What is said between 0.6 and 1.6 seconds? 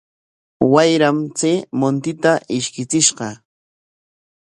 Wayram chay